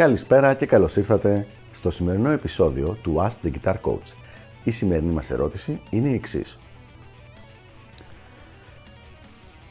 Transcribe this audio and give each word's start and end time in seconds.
Καλησπέρα 0.00 0.54
και 0.54 0.66
καλώς 0.66 0.96
ήρθατε 0.96 1.46
στο 1.72 1.90
σημερινό 1.90 2.30
επεισόδιο 2.30 2.96
του 3.02 3.16
Ask 3.18 3.46
the 3.46 3.50
Guitar 3.50 3.74
Coach. 3.82 4.14
Η 4.64 4.70
σημερινή 4.70 5.12
μας 5.12 5.30
ερώτηση 5.30 5.80
είναι 5.90 6.08
η 6.08 6.14
εξής. 6.14 6.58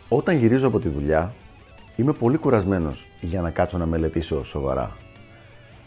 Όταν 0.10 0.38
γυρίζω 0.38 0.68
από 0.68 0.80
τη 0.80 0.90
δουλειά, 0.90 1.34
είμαι 1.96 2.14
πολύ 2.14 2.38
κουρασμένος 2.38 3.08
για 3.22 3.42
να 3.42 3.50
κάτσω 3.50 3.78
να 3.78 3.86
μελετήσω 3.86 4.44
σοβαρά. 4.44 4.92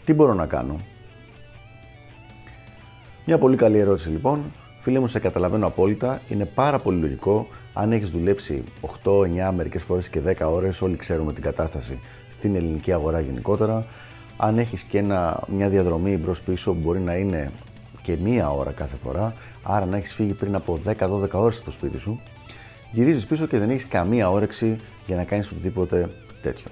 Τι 0.05 0.13
μπορώ 0.13 0.33
να 0.33 0.45
κάνω; 0.45 0.75
Μια 3.25 3.37
πολύ 3.37 3.55
καλή 3.55 3.77
ερώτηση 3.77 4.09
λοιπόν. 4.09 4.51
Φίλε 4.79 4.99
μου, 4.99 5.07
σε 5.07 5.19
καταλαβαίνω 5.19 5.67
απόλυτα. 5.67 6.21
Είναι 6.29 6.45
πάρα 6.45 6.79
πολύ 6.79 6.99
λογικό 6.99 7.47
αν 7.73 7.91
έχεις 7.91 8.09
δουλέψει 8.09 8.63
8, 9.03 9.11
9, 9.49 9.51
μερικές 9.55 9.83
φορές 9.83 10.09
και 10.09 10.19
10 10.19 10.51
ώρες. 10.51 10.81
Όλοι 10.81 10.95
ξέρουμε 10.95 11.33
την 11.33 11.43
κατάσταση 11.43 11.99
στην 12.29 12.55
ελληνική 12.55 12.91
αγορά 12.93 13.19
γενικότερα. 13.19 13.85
Αν 14.45 14.57
έχεις 14.57 14.81
και 14.81 14.97
ένα, 14.97 15.43
μια 15.47 15.69
διαδρομή 15.69 16.17
μπρο-πίσω 16.17 16.73
που 16.73 16.79
μπορεί 16.79 16.99
να 16.99 17.15
είναι 17.15 17.51
και 18.01 18.17
μία 18.17 18.49
ώρα 18.49 18.71
κάθε 18.71 18.95
φορά, 19.03 19.33
άρα 19.63 19.85
να 19.85 19.97
έχεις 19.97 20.13
φύγει 20.13 20.33
πριν 20.33 20.55
από 20.55 20.79
10-12 20.85 21.29
ώρες 21.31 21.57
στο 21.57 21.71
σπίτι 21.71 21.97
σου, 21.97 22.21
γυρίζεις 22.91 23.25
πίσω 23.25 23.45
και 23.45 23.57
δεν 23.57 23.69
έχεις 23.69 23.87
καμία 23.87 24.29
όρεξη 24.29 24.75
για 25.05 25.15
να 25.15 25.23
κάνεις 25.23 25.51
οτιδήποτε 25.51 26.09
τέτοιο. 26.41 26.65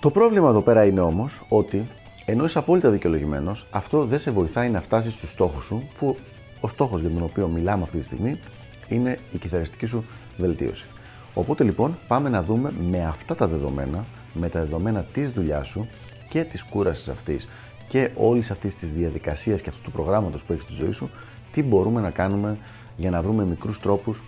Το 0.00 0.10
πρόβλημα 0.10 0.48
εδώ 0.48 0.60
πέρα 0.60 0.84
είναι 0.84 1.00
όμως 1.00 1.44
ότι 1.48 1.86
ενώ 2.24 2.44
είσαι 2.44 2.58
απόλυτα 2.58 2.90
δικαιολογημένος, 2.90 3.66
αυτό 3.70 4.04
δεν 4.04 4.18
σε 4.18 4.30
βοηθάει 4.30 4.70
να 4.70 4.80
φτάσεις 4.80 5.14
στους 5.14 5.30
στόχους 5.30 5.64
σου, 5.64 5.88
που 5.98 6.16
ο 6.60 6.68
στόχος 6.68 7.00
για 7.00 7.10
τον 7.10 7.22
οποίο 7.22 7.48
μιλάμε 7.48 7.82
αυτή 7.82 7.98
τη 7.98 8.04
στιγμή 8.04 8.40
είναι 8.88 9.18
η 9.32 9.38
κιθαριστική 9.38 9.86
σου 9.86 10.04
βελτίωση. 10.36 10.86
Οπότε 11.34 11.64
λοιπόν 11.64 11.98
πάμε 12.06 12.28
να 12.28 12.42
δούμε 12.42 12.72
με 12.90 13.04
αυτά 13.04 13.34
τα 13.34 13.46
δεδομένα, 13.46 14.04
με 14.32 14.48
τα 14.48 14.60
δεδομένα 14.60 15.02
της 15.12 15.30
δουλειάς 15.30 15.68
σου 15.68 15.88
και 16.34 16.44
της 16.44 16.62
κούρασης 16.62 17.08
αυτής 17.08 17.48
και 17.88 18.10
όλης 18.14 18.50
αυτής 18.50 18.74
της 18.74 18.92
διαδικασίας 18.92 19.60
και 19.60 19.68
αυτού 19.68 19.82
του 19.82 19.90
προγράμματος 19.90 20.44
που 20.44 20.52
έχεις 20.52 20.64
στη 20.64 20.72
ζωή 20.72 20.90
σου, 20.90 21.10
τι 21.52 21.62
μπορούμε 21.62 22.00
να 22.00 22.10
κάνουμε 22.10 22.58
για 22.96 23.10
να 23.10 23.22
βρούμε 23.22 23.44
μικρούς 23.44 23.80
τρόπους 23.80 24.22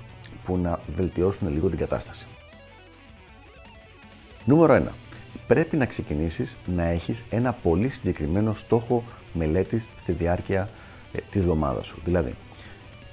που 0.45 0.59
να 0.59 0.81
βελτιώσουν 0.97 1.53
λίγο 1.53 1.69
την 1.69 1.79
κατάσταση. 1.79 2.27
Νούμερο 4.45 4.75
1 4.75 4.83
πρέπει 5.47 5.77
να 5.77 5.87
ξεκινήσεις 5.87 6.57
να 6.67 6.85
έχεις 6.85 7.25
ένα 7.31 7.53
πολύ 7.53 7.89
συγκεκριμένο 7.89 8.55
στόχο 8.55 9.05
μελέτης 9.33 9.89
στη 9.97 10.13
διάρκεια 10.13 10.69
ε, 11.13 11.19
της 11.31 11.41
εβδομάδας 11.41 11.87
σου. 11.87 11.99
Δηλαδή, 12.05 12.35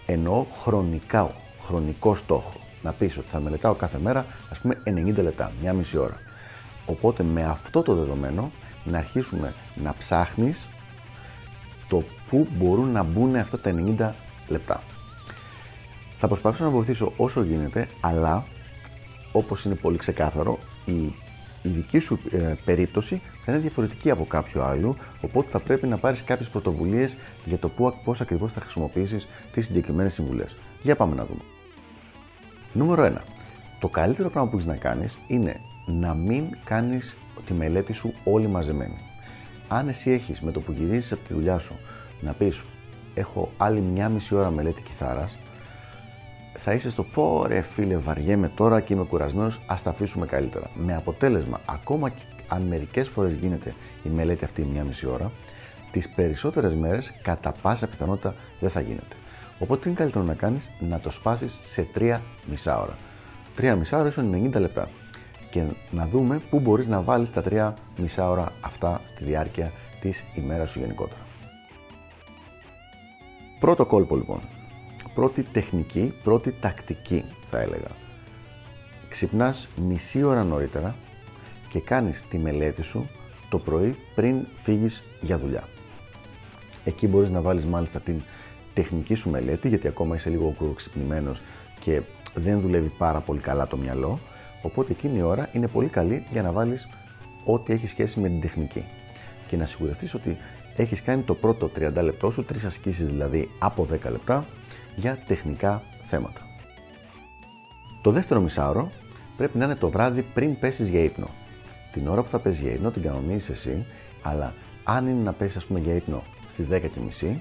εννοώ 0.05 0.45
χρονικά, 0.63 1.31
χρονικό 1.61 2.16
στόχο. 2.16 2.53
Να 2.81 2.91
πεις 2.91 3.17
ότι 3.17 3.30
θα 3.30 3.39
μελετάω 3.39 3.73
κάθε 3.73 3.97
μέρα, 4.03 4.25
ας 4.52 4.59
πούμε, 4.59 4.81
90 4.85 5.22
λεπτά, 5.22 5.52
μια 5.61 5.73
μισή 5.73 5.97
ώρα. 5.97 6.17
Οπότε 6.85 7.23
με 7.23 7.44
αυτό 7.44 7.81
το 7.81 7.95
δεδομένο 7.95 8.52
να 8.84 8.98
αρχίσουμε 8.98 9.53
να 9.76 9.94
ψάχνεις 9.98 10.67
το 11.88 12.03
πού 12.30 12.48
μπορούν 12.58 12.92
να 12.92 13.03
μπουν 13.03 13.36
αυτά 13.36 13.59
τα 13.59 13.73
90 13.98 14.12
λεπτά. 14.48 14.81
Θα 16.17 16.28
προσπαθήσω 16.28 16.64
να 16.64 16.70
βοηθήσω 16.70 17.14
όσο 17.17 17.42
γίνεται, 17.42 17.88
αλλά 18.02 18.45
όπως 19.31 19.66
είναι 19.66 19.75
πολύ 19.75 19.98
ξεκάθαρο, 19.98 20.59
η 20.86 21.14
η 21.64 21.70
δική 21.70 22.00
σου 22.00 22.20
ε, 22.31 22.53
περίπτωση 22.66 23.22
θα 23.42 23.52
είναι 23.52 23.62
διαφορετική 23.62 24.09
από 24.09 24.25
κάποιο 24.25 24.64
άλλο, 24.64 24.95
οπότε 25.22 25.50
θα 25.50 25.59
πρέπει 25.59 25.88
να 25.88 25.97
πάρεις 25.97 26.23
κάποιες 26.23 26.50
πρωτοβουλίες 26.50 27.18
για 27.45 27.58
το 27.58 27.70
πώς 28.03 28.22
ακριβώς 28.22 28.52
θα 28.52 28.62
χρησιμοποιήσεις 28.62 29.28
τις 29.52 29.66
συγκεκριμένες 29.66 30.14
συμβουλές. 30.14 30.56
Για 30.81 30.95
πάμε 30.95 31.16
να 31.16 31.25
δούμε. 31.25 31.42
Νούμερο 32.73 33.03
1. 33.03 33.22
Το 33.80 33.88
καλύτερο 33.90 34.30
πράγμα 34.30 34.50
που 34.50 34.56
έχεις 34.56 34.68
να 34.68 34.75
κάνεις 34.75 35.20
είναι 35.28 35.59
να 35.86 36.14
μην 36.14 36.45
κάνεις 36.63 37.18
τη 37.46 37.54
μελέτη 37.54 37.94
σου 37.94 38.14
όλη 38.24 38.48
μαζεμένη. 38.48 38.98
Αν 39.68 39.88
εσύ 39.88 40.12
έχεις 40.12 40.42
με 40.42 40.52
το 40.52 40.59
που 40.59 40.72
γυρίζει 40.72 41.14
από 41.14 41.28
τη 41.28 41.34
δουλειά 41.34 41.58
σου 41.58 41.80
να 42.22 42.34
πεις 42.34 42.62
έχω 43.14 43.52
άλλη 43.58 43.81
μια 43.81 44.09
μισή 44.09 44.36
ώρα 44.36 44.52
μελέτη 44.52 44.81
κιθάρας, 44.81 45.38
θα 46.58 46.74
είσαι 46.74 46.90
στο 46.90 47.04
πω 47.04 47.46
ρε 47.48 47.62
φίλε 47.62 47.98
βαριέμαι 47.98 48.48
τώρα 48.48 48.81
και 48.81 48.94
είμαι 48.94 49.04
κουρασμένος, 49.04 49.62
ας 49.66 49.84
τα 49.84 49.90
αφήσουμε 49.90 50.26
καλύτερα. 50.26 50.70
Με 50.74 50.96
αποτέλεσμα, 50.96 51.59
ακόμα 51.66 52.09
και 52.09 52.22
αν 52.48 52.62
μερικές 52.62 53.09
φορές 53.09 53.34
γίνεται 53.34 53.74
η 54.04 54.10
μελέτη 54.10 54.44
αυτή 54.44 54.66
μια 54.66 54.84
μισή 54.84 55.08
ώρα, 55.08 55.31
τις 55.92 56.10
περισσότερες 56.10 56.75
μέρες 56.75 57.14
κατά 57.22 57.52
πάσα 57.62 57.88
πιθανότητα 57.88 58.36
δεν 58.60 58.70
θα 58.70 58.81
γίνεται. 58.81 59.16
Οπότε 59.60 59.81
τι 59.81 59.88
είναι 59.90 59.98
καλύτερο 59.98 60.24
να 60.24 60.34
κάνεις, 60.34 60.72
να 60.80 61.00
το 61.00 61.10
σπάσεις 61.10 61.60
σε 61.64 61.81
τρία 61.94 62.22
μισά 62.50 62.81
ώρα. 62.81 62.98
Τρία 63.56 63.75
μισά 63.75 63.98
ώρα 63.98 64.08
ίσον 64.08 64.52
90 64.54 64.60
λεπτά. 64.60 64.90
Και 65.53 65.64
να 65.91 66.08
δούμε 66.08 66.41
πού 66.50 66.59
μπορείς 66.59 66.88
να 66.88 67.02
βάλεις 67.02 67.31
τα 67.31 67.41
τρία 67.41 67.74
μισά 67.97 68.30
ώρα 68.30 68.52
αυτά 68.62 69.02
στη 69.06 69.24
διάρκεια 69.24 69.72
της 70.00 70.24
ημέρας 70.36 70.69
σου 70.69 70.80
γενικότερα. 70.80 71.22
Πρώτο 73.59 73.86
κόλπο 73.86 74.16
λοιπόν 74.16 74.40
πρώτη 75.13 75.44
τεχνική, 75.44 76.13
πρώτη 76.24 76.52
τακτική 76.52 77.25
θα 77.44 77.59
έλεγα. 77.59 77.88
Ξυπνάς 79.09 79.68
μισή 79.88 80.24
ώρα 80.24 80.44
νωρίτερα 80.44 80.96
και 81.69 81.80
κάνεις 81.80 82.28
τη 82.28 82.38
μελέτη 82.38 82.81
σου 82.81 83.09
το 83.50 83.58
πρωί 83.59 83.96
πριν 84.16 84.47
φύγεις 84.53 85.03
για 85.22 85.38
δουλειά. 85.38 85.63
Εκεί 86.84 87.08
μπορείς 87.08 87.30
να 87.30 87.42
βάλεις 87.42 87.66
μάλιστα 87.66 88.00
την 88.00 88.22
τεχνική 88.74 89.13
σου 89.13 89.30
μελέτη, 89.30 89.68
γιατί 89.68 89.88
ακόμα 89.88 90.16
είσαι 90.16 90.30
λίγο 90.30 90.74
ξυπνημένος 90.75 91.42
και 91.80 92.02
δεν 92.34 92.59
δουλεύει 92.59 92.92
πάρα 92.97 93.19
πολύ 93.19 93.40
καλά 93.40 93.68
το 93.68 93.78
μυαλό, 93.78 94.19
οπότε 94.63 94.91
εκείνη 94.91 95.18
η 95.18 95.22
ώρα 95.22 95.50
είναι 95.53 95.68
πολύ 95.68 95.90
καλή 95.90 96.24
για 96.31 96.41
να 96.41 96.51
βάλεις 96.51 96.88
ό,τι 97.46 97.74
έχει 97.74 97.88
σχέση 97.88 98.19
με 98.19 98.28
την 98.28 98.41
τεχνική. 98.41 98.85
Και 99.47 99.57
να 99.57 99.66
σιγουρευτείς 99.66 100.13
ότι 100.13 100.38
έχεις 100.75 101.01
κάνει 101.01 101.22
το 101.22 101.34
πρώτο 101.35 101.72
30 101.75 101.94
λεπτό 101.94 102.31
σου, 102.31 102.44
τρεις 102.44 102.66
ασκήσεις 102.66 103.07
δηλαδή 103.07 103.50
από 103.59 103.88
10 103.91 104.12
λεπτά, 104.12 104.46
για 104.96 105.19
τεχνικά 105.28 105.84
θέματα. 106.01 106.41
Το 108.01 108.12
δεύτερο 108.12 108.41
μισάωρο 108.41 108.90
πρέπει 109.38 109.57
να 109.57 109.66
είναι 109.66 109.75
το 109.75 109.90
βράδυ 109.90 110.22
πριν 110.22 110.59
πέσεις 110.59 110.90
για 110.90 111.00
ύπνο. 111.00 111.28
Την 111.91 112.07
ώρα 112.07 112.24
που 112.24 112.30
θα 112.30 112.40
πέσεις 112.40 112.59
για 112.59 112.72
ύπνο 112.72 112.91
την 112.91 113.01
κανονίζεις 113.01 113.50
εσύ, 113.50 113.85
αλλά 114.22 114.53
αν 114.84 115.07
είναι 115.07 115.24
να 115.24 115.34
πέσεις, 115.34 115.57
ας 115.57 115.66
πούμε, 115.66 115.80
για 115.80 115.94
ύπνο 115.94 116.24
στις 116.50 116.68
10.30, 116.68 117.40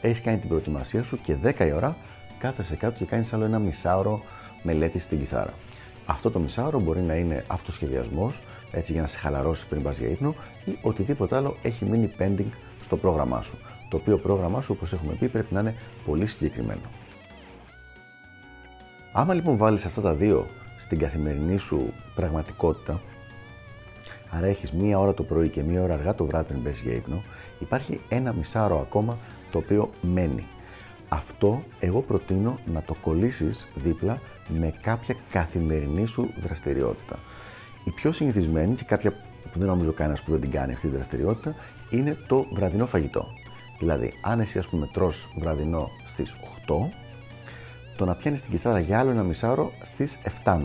έχεις 0.00 0.20
κάνει 0.20 0.38
την 0.38 0.48
προετοιμασία 0.48 1.02
σου 1.02 1.18
και 1.22 1.36
10 1.42 1.66
η 1.66 1.72
ώρα 1.72 1.96
κάθεσαι 2.38 2.76
κάτω 2.76 2.98
και 2.98 3.04
κάνεις 3.04 3.32
άλλο 3.32 3.44
ένα 3.44 3.58
μισάωρο 3.58 4.22
μελέτης 4.62 5.04
στην 5.04 5.18
κιθάρα. 5.18 5.52
Αυτό 6.06 6.30
το 6.30 6.38
μισάωρο 6.38 6.80
μπορεί 6.80 7.00
να 7.00 7.14
είναι 7.14 7.44
αυτοσχεδιασμός, 7.46 8.42
έτσι 8.70 8.92
για 8.92 9.00
να 9.00 9.06
σε 9.06 9.18
χαλαρώσεις 9.18 9.66
πριν 9.66 9.82
πας 9.82 9.98
για 9.98 10.08
ύπνο, 10.08 10.34
ή 10.64 10.78
οτιδήποτε 10.82 11.36
άλλο 11.36 11.56
έχει 11.62 11.84
μείνει 11.84 12.12
pending 12.18 12.50
στο 12.82 12.96
πρόγραμμά 12.96 13.42
σου 13.42 13.56
το 13.88 13.96
οποίο 13.96 14.18
πρόγραμμά 14.18 14.60
σου, 14.60 14.72
όπως 14.76 14.92
έχουμε 14.92 15.14
πει, 15.14 15.28
πρέπει 15.28 15.54
να 15.54 15.60
είναι 15.60 15.74
πολύ 16.06 16.26
συγκεκριμένο. 16.26 16.80
Άμα 19.12 19.34
λοιπόν 19.34 19.56
βάλεις 19.56 19.84
αυτά 19.84 20.00
τα 20.00 20.14
δύο 20.14 20.46
στην 20.76 20.98
καθημερινή 20.98 21.58
σου 21.58 21.92
πραγματικότητα, 22.14 23.00
άρα 24.30 24.46
έχεις 24.46 24.72
μία 24.72 24.98
ώρα 24.98 25.14
το 25.14 25.22
πρωί 25.22 25.48
και 25.48 25.62
μία 25.62 25.82
ώρα 25.82 25.94
αργά 25.94 26.14
το 26.14 26.24
βράδυ 26.24 26.48
πριν 26.48 26.62
πέσεις 26.62 26.82
για 26.82 26.94
ύπνο, 26.94 27.22
υπάρχει 27.58 28.00
ένα 28.08 28.32
μισάρο 28.32 28.80
ακόμα 28.80 29.16
το 29.50 29.58
οποίο 29.58 29.90
μένει. 30.00 30.46
Αυτό 31.08 31.64
εγώ 31.78 32.00
προτείνω 32.00 32.58
να 32.72 32.82
το 32.82 32.94
κολλήσεις 32.94 33.68
δίπλα 33.74 34.18
με 34.48 34.72
κάποια 34.82 35.16
καθημερινή 35.30 36.06
σου 36.06 36.30
δραστηριότητα. 36.40 37.18
Η 37.84 37.90
πιο 37.90 38.12
συνηθισμένη 38.12 38.74
και 38.74 38.84
κάποια 38.84 39.12
που 39.52 39.58
δεν 39.58 39.66
νομίζω 39.68 39.92
κανένας 39.92 40.22
που 40.22 40.30
δεν 40.30 40.40
την 40.40 40.50
κάνει 40.50 40.72
αυτή 40.72 40.88
τη 40.88 40.94
δραστηριότητα 40.94 41.54
είναι 41.90 42.16
το 42.26 42.46
βραδινό 42.52 42.86
φαγητό. 42.86 43.26
Δηλαδή, 43.78 44.12
αν 44.22 44.40
εσύ 44.40 44.58
ας 44.58 44.68
πούμε 44.68 44.88
τρως 44.92 45.28
βραδινό 45.38 45.90
στις 46.06 46.36
8, 46.66 46.88
το 47.96 48.04
να 48.04 48.14
πιάνεις 48.14 48.42
την 48.42 48.50
κιθάρα 48.50 48.80
για 48.80 48.98
άλλο 48.98 49.10
ένα 49.10 49.22
μισάωρο 49.22 49.72
στις 49.82 50.18
7.30. 50.44 50.58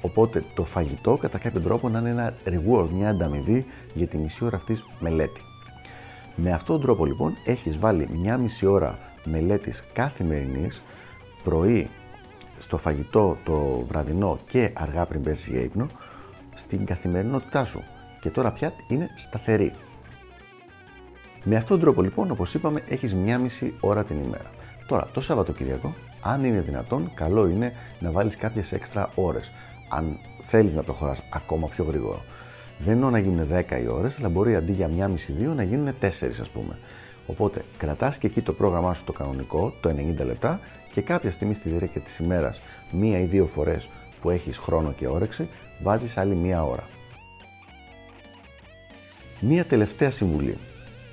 Οπότε 0.00 0.42
το 0.54 0.64
φαγητό 0.64 1.16
κατά 1.16 1.38
κάποιο 1.38 1.60
τρόπο 1.60 1.88
να 1.88 1.98
είναι 1.98 2.10
ένα 2.10 2.34
reward, 2.44 2.88
μια 2.88 3.08
ανταμοιβή 3.08 3.66
για 3.94 4.06
τη 4.06 4.18
μισή 4.18 4.44
ώρα 4.44 4.56
αυτής 4.56 4.84
μελέτη. 5.00 5.40
Με 6.42 6.52
αυτόν 6.52 6.76
τον 6.76 6.84
τρόπο 6.84 7.04
λοιπόν 7.04 7.36
έχεις 7.44 7.78
βάλει 7.78 8.08
μια 8.12 8.38
μισή 8.38 8.66
ώρα 8.66 8.98
μελέτης 9.24 9.84
καθημερινής, 9.92 10.82
πρωί 11.44 11.88
στο 12.58 12.76
φαγητό 12.76 13.36
το 13.44 13.84
βραδινό 13.88 14.38
και 14.48 14.70
αργά 14.74 15.06
πριν 15.06 15.22
πέσει 15.22 15.50
για 15.50 15.60
ύπνο, 15.60 15.86
στην 16.54 16.84
καθημερινότητά 16.84 17.64
σου. 17.64 17.82
Και 18.20 18.30
τώρα 18.30 18.52
πια 18.52 18.72
είναι 18.88 19.10
σταθερή. 19.16 19.72
Με 21.44 21.56
αυτόν 21.56 21.76
τον 21.76 21.80
τρόπο 21.80 22.02
λοιπόν, 22.02 22.30
όπως 22.30 22.54
είπαμε, 22.54 22.82
έχεις 22.88 23.14
μία 23.14 23.38
μισή 23.38 23.74
ώρα 23.80 24.04
την 24.04 24.22
ημέρα. 24.22 24.50
Τώρα, 24.86 25.08
το 25.12 25.20
Σαββατοκύριακο, 25.20 25.94
αν 26.22 26.44
είναι 26.44 26.60
δυνατόν, 26.60 27.10
καλό 27.14 27.48
είναι 27.48 27.72
να 28.00 28.10
βάλεις 28.10 28.36
κάποιες 28.36 28.72
έξτρα 28.72 29.10
ώρες. 29.14 29.52
Αν 29.88 30.18
θέλεις 30.40 30.74
να 30.74 30.82
προχωράς 30.82 31.22
ακόμα 31.30 31.68
πιο 31.68 31.84
γρήγορα. 31.84 32.20
Δεν 32.84 32.92
εννοώ 32.92 33.10
να 33.10 33.18
γίνουν 33.18 33.48
10 33.52 33.80
οι 33.82 33.86
ώρες, 33.88 34.18
αλλά 34.18 34.28
μπορεί 34.28 34.56
αντί 34.56 34.72
για 34.72 34.88
μία 34.88 35.08
μισή 35.08 35.32
δύο 35.32 35.54
να 35.54 35.62
γίνουν 35.62 35.94
4 36.00 36.40
ας 36.40 36.48
πούμε. 36.48 36.78
Οπότε 37.26 37.64
κρατάς 37.76 38.18
και 38.18 38.26
εκεί 38.26 38.40
το 38.40 38.52
πρόγραμμά 38.52 38.94
σου 38.94 39.04
το 39.04 39.12
κανονικό, 39.12 39.74
το 39.80 39.88
90 39.88 40.24
λεπτά, 40.24 40.60
και 40.92 41.00
κάποια 41.00 41.30
στιγμή 41.30 41.54
στη 41.54 41.68
διάρκεια 41.68 42.00
της 42.00 42.18
ημέρας, 42.18 42.60
μία 42.92 43.20
ή 43.20 43.24
δύο 43.24 43.46
φορές 43.46 43.88
που 44.20 44.30
έχεις 44.30 44.58
χρόνο 44.58 44.92
και 44.92 45.06
όρεξη, 45.06 45.48
βάζεις 45.82 46.16
άλλη 46.16 46.34
μία 46.34 46.64
ώρα. 46.64 46.88
Μία 49.40 49.64
τελευταία 49.64 50.10
συμβουλή. 50.10 50.56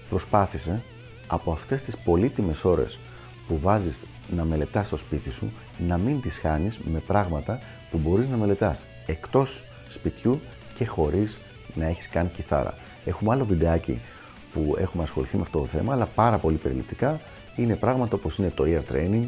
Προσπάθησε 0.09 0.83
από 1.27 1.51
αυτές 1.51 1.83
τις 1.83 1.97
πολύτιμες 1.97 2.65
ώρες 2.65 2.99
που 3.47 3.59
βάζεις 3.59 4.03
να 4.35 4.43
μελετάς 4.43 4.87
στο 4.87 4.97
σπίτι 4.97 5.31
σου, 5.31 5.51
να 5.87 5.97
μην 5.97 6.21
τις 6.21 6.37
χάνεις 6.37 6.77
με 6.77 6.99
πράγματα 6.99 7.59
που 7.91 7.97
μπορείς 7.97 8.29
να 8.29 8.37
μελετάς 8.37 8.79
εκτός 9.05 9.63
σπιτιού 9.87 10.39
και 10.75 10.85
χωρίς 10.85 11.37
να 11.73 11.85
έχεις 11.85 12.09
κάνει 12.09 12.29
κιθάρα. 12.29 12.73
Έχουμε 13.05 13.33
άλλο 13.33 13.45
βιντεάκι 13.45 14.01
που 14.53 14.75
έχουμε 14.77 15.03
ασχοληθεί 15.03 15.35
με 15.35 15.41
αυτό 15.41 15.59
το 15.59 15.65
θέμα, 15.65 15.93
αλλά 15.93 16.05
πάρα 16.05 16.37
πολύ 16.37 16.57
περιληπτικά. 16.57 17.19
Είναι 17.55 17.75
πράγματα 17.75 18.15
όπως 18.15 18.37
είναι 18.37 18.49
το 18.49 18.63
ear 18.67 18.93
training, 18.93 19.27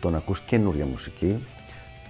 το 0.00 0.10
να 0.10 0.16
ακούς 0.16 0.40
καινούργια 0.40 0.86
μουσική, 0.86 1.46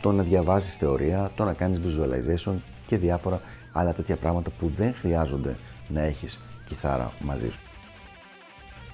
το 0.01 0.13
να 0.13 0.23
διαβάζεις 0.23 0.77
θεωρία, 0.77 1.31
το 1.37 1.45
να 1.45 1.53
κάνεις 1.53 1.81
visualization 1.85 2.55
και 2.87 2.97
διάφορα 2.97 3.41
άλλα 3.73 3.93
τέτοια 3.93 4.17
πράγματα 4.17 4.51
που 4.59 4.69
δεν 4.69 4.95
χρειάζονται 4.95 5.57
να 5.89 6.01
έχεις 6.01 6.39
κιθάρα 6.67 7.13
μαζί 7.21 7.51
σου. 7.51 7.61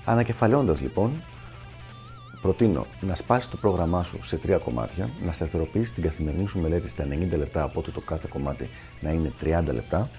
Ανακεφαλαιώντας 0.04 0.80
λοιπόν, 0.80 1.22
προτείνω 2.42 2.86
να 3.00 3.14
σπάσεις 3.14 3.48
το 3.48 3.56
πρόγραμμά 3.56 4.02
σου 4.02 4.24
σε 4.24 4.36
τρία 4.36 4.58
κομμάτια, 4.58 5.08
να 5.24 5.32
σταθεροποιήσεις 5.32 5.92
την 5.92 6.02
καθημερινή 6.02 6.46
σου 6.46 6.60
μελέτη 6.60 6.88
στα 6.88 7.04
90 7.04 7.36
λεπτά, 7.36 7.64
οπότε 7.64 7.90
το 7.90 8.00
κάθε 8.00 8.28
κομμάτι 8.30 8.68
να 9.00 9.10
είναι 9.10 9.32
30 9.42 9.62
λεπτά 9.72 10.10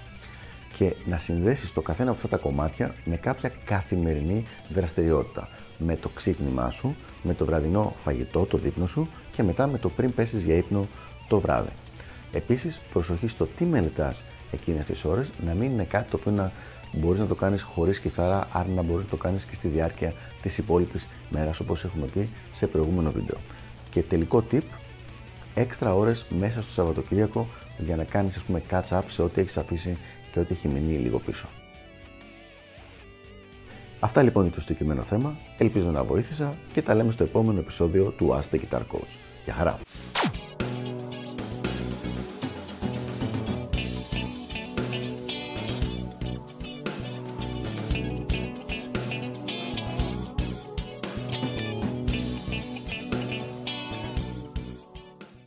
και 0.76 0.94
να 1.06 1.18
συνδέσεις 1.18 1.72
το 1.72 1.80
καθένα 1.80 2.10
από 2.10 2.18
αυτά 2.24 2.36
τα 2.36 2.42
κομμάτια 2.42 2.94
με 3.04 3.16
κάποια 3.16 3.52
καθημερινή 3.64 4.44
δραστηριότητα. 4.68 5.48
Με 5.78 5.96
το 5.96 6.08
ξύπνημά 6.08 6.70
σου, 6.70 6.96
με 7.22 7.34
το 7.34 7.44
βραδινό 7.44 7.92
φαγητό, 7.96 8.44
το 8.44 8.58
δείπνο 8.58 8.86
σου 8.86 9.08
και 9.32 9.42
μετά 9.42 9.66
με 9.66 9.78
το 9.78 9.88
πριν 9.88 10.14
πέσεις 10.14 10.42
για 10.42 10.54
ύπνο 10.54 10.86
το 11.28 11.40
βράδυ. 11.40 11.70
Επίσης, 12.32 12.80
προσοχή 12.92 13.28
στο 13.28 13.46
τι 13.46 13.64
μελετάς 13.64 14.24
εκείνες 14.52 14.86
τις 14.86 15.04
ώρες, 15.04 15.30
να 15.44 15.54
μην 15.54 15.70
είναι 15.70 15.84
κάτι 15.84 16.10
το 16.10 16.16
οποίο 16.20 16.32
να 16.32 16.52
μπορείς 16.92 17.20
να 17.20 17.26
το 17.26 17.34
κάνεις 17.34 17.62
χωρίς 17.62 18.00
κιθάρα, 18.00 18.48
άρα 18.52 18.68
να 18.68 18.82
μπορείς 18.82 19.04
να 19.04 19.10
το 19.10 19.16
κάνεις 19.16 19.44
και 19.44 19.54
στη 19.54 19.68
διάρκεια 19.68 20.12
της 20.42 20.58
υπόλοιπης 20.58 21.08
μέρας, 21.30 21.60
όπως 21.60 21.84
έχουμε 21.84 22.06
πει 22.06 22.28
σε 22.54 22.66
προηγούμενο 22.66 23.10
βίντεο. 23.10 23.36
Και 23.90 24.02
τελικό 24.02 24.44
tip, 24.50 24.62
έξτρα 25.54 25.94
ώρες 25.94 26.26
μέσα 26.38 26.62
στο 26.62 26.72
Σαββατοκύριακο 26.72 27.48
για 27.78 27.96
να 27.96 28.04
κάνεις 28.04 28.36
ας 28.36 28.42
πούμε 28.42 28.62
catch 28.70 28.98
up 28.98 29.02
σε 29.08 29.22
ό,τι 29.22 29.40
έχεις 29.40 29.56
αφήσει 29.56 29.96
και 30.34 30.40
ό,τι 30.40 30.52
έχει 30.52 30.68
μείνει 30.68 30.98
λίγο 30.98 31.18
πίσω. 31.18 31.46
Αυτά 34.00 34.22
λοιπόν 34.22 34.42
είναι 34.44 34.52
το 34.54 34.60
συγκεκριμένο 34.60 35.02
θέμα. 35.02 35.36
Ελπίζω 35.58 35.90
να 35.90 36.04
βοήθησα 36.04 36.56
και 36.72 36.82
τα 36.82 36.94
λέμε 36.94 37.10
στο 37.10 37.24
επόμενο 37.24 37.58
επεισόδιο 37.58 38.10
του 38.10 38.38
Ask 38.38 38.54
the 38.54 38.58
Guitar 38.58 38.80
Coach. 38.80 39.18
Γεια 39.44 39.54
χαρά! 39.54 39.78